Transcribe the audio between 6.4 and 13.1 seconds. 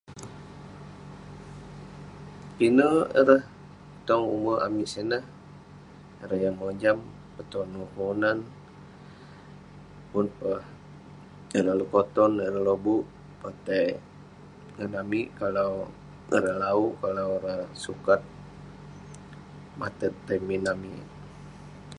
yah mojam petonu kelunan. Pun peh ireh lekoton, ireh lobuk